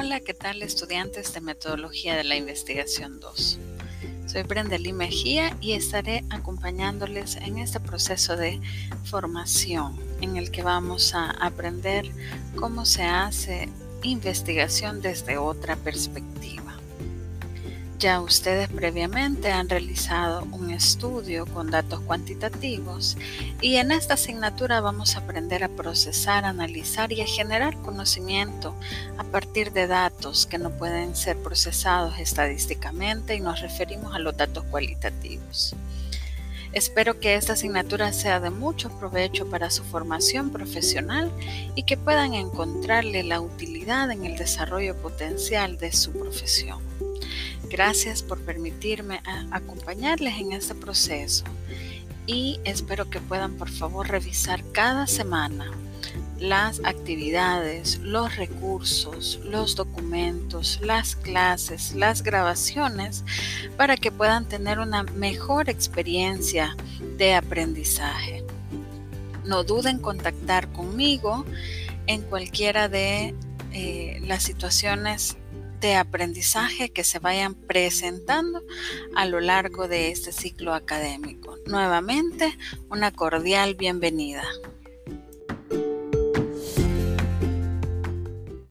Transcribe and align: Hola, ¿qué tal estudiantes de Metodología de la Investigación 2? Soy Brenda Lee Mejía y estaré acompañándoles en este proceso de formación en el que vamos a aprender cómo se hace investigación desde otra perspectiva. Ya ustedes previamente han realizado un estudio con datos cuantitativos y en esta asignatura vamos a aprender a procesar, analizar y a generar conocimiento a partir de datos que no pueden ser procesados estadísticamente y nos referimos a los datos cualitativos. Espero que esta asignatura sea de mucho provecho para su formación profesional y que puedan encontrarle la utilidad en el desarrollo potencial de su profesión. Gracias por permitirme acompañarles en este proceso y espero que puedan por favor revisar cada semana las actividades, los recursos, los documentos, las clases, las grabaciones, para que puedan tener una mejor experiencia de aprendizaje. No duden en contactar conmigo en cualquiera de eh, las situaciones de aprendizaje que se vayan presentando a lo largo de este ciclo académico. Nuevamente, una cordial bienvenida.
Hola, 0.00 0.20
¿qué 0.20 0.32
tal 0.32 0.62
estudiantes 0.62 1.34
de 1.34 1.40
Metodología 1.40 2.16
de 2.16 2.22
la 2.22 2.36
Investigación 2.36 3.18
2? 3.18 3.58
Soy 4.26 4.42
Brenda 4.44 4.78
Lee 4.78 4.92
Mejía 4.92 5.56
y 5.60 5.72
estaré 5.72 6.24
acompañándoles 6.30 7.34
en 7.34 7.58
este 7.58 7.80
proceso 7.80 8.36
de 8.36 8.60
formación 9.02 9.98
en 10.20 10.36
el 10.36 10.52
que 10.52 10.62
vamos 10.62 11.16
a 11.16 11.32
aprender 11.32 12.12
cómo 12.54 12.86
se 12.86 13.02
hace 13.02 13.68
investigación 14.04 15.02
desde 15.02 15.36
otra 15.36 15.74
perspectiva. 15.74 16.77
Ya 17.98 18.20
ustedes 18.20 18.68
previamente 18.68 19.50
han 19.50 19.68
realizado 19.68 20.46
un 20.52 20.70
estudio 20.70 21.46
con 21.46 21.68
datos 21.68 21.98
cuantitativos 22.02 23.16
y 23.60 23.74
en 23.74 23.90
esta 23.90 24.14
asignatura 24.14 24.80
vamos 24.80 25.16
a 25.16 25.18
aprender 25.18 25.64
a 25.64 25.68
procesar, 25.68 26.44
analizar 26.44 27.10
y 27.10 27.22
a 27.22 27.26
generar 27.26 27.76
conocimiento 27.82 28.76
a 29.16 29.24
partir 29.24 29.72
de 29.72 29.88
datos 29.88 30.46
que 30.46 30.58
no 30.58 30.70
pueden 30.70 31.16
ser 31.16 31.38
procesados 31.38 32.20
estadísticamente 32.20 33.34
y 33.34 33.40
nos 33.40 33.60
referimos 33.60 34.14
a 34.14 34.20
los 34.20 34.36
datos 34.36 34.62
cualitativos. 34.70 35.74
Espero 36.72 37.18
que 37.18 37.34
esta 37.34 37.54
asignatura 37.54 38.12
sea 38.12 38.38
de 38.38 38.50
mucho 38.50 38.90
provecho 39.00 39.50
para 39.50 39.70
su 39.70 39.82
formación 39.82 40.50
profesional 40.50 41.32
y 41.74 41.82
que 41.82 41.96
puedan 41.96 42.34
encontrarle 42.34 43.24
la 43.24 43.40
utilidad 43.40 44.08
en 44.12 44.24
el 44.24 44.36
desarrollo 44.36 44.94
potencial 44.94 45.78
de 45.78 45.90
su 45.90 46.12
profesión. 46.12 46.78
Gracias 47.70 48.22
por 48.22 48.40
permitirme 48.40 49.20
acompañarles 49.50 50.38
en 50.38 50.52
este 50.52 50.74
proceso 50.74 51.44
y 52.26 52.60
espero 52.64 53.10
que 53.10 53.20
puedan 53.20 53.54
por 53.54 53.68
favor 53.68 54.08
revisar 54.08 54.62
cada 54.72 55.06
semana 55.06 55.70
las 56.38 56.80
actividades, 56.84 57.98
los 57.98 58.36
recursos, 58.36 59.40
los 59.44 59.74
documentos, 59.74 60.80
las 60.82 61.16
clases, 61.16 61.94
las 61.94 62.22
grabaciones, 62.22 63.24
para 63.76 63.96
que 63.96 64.12
puedan 64.12 64.46
tener 64.46 64.78
una 64.78 65.02
mejor 65.02 65.68
experiencia 65.68 66.76
de 67.16 67.34
aprendizaje. 67.34 68.44
No 69.44 69.64
duden 69.64 69.96
en 69.96 70.02
contactar 70.02 70.68
conmigo 70.72 71.44
en 72.06 72.22
cualquiera 72.22 72.88
de 72.88 73.34
eh, 73.72 74.20
las 74.24 74.44
situaciones 74.44 75.36
de 75.80 75.94
aprendizaje 75.94 76.90
que 76.90 77.04
se 77.04 77.18
vayan 77.18 77.54
presentando 77.54 78.62
a 79.14 79.26
lo 79.26 79.40
largo 79.40 79.88
de 79.88 80.10
este 80.10 80.32
ciclo 80.32 80.74
académico. 80.74 81.56
Nuevamente, 81.66 82.56
una 82.90 83.12
cordial 83.12 83.74
bienvenida. 83.74 84.44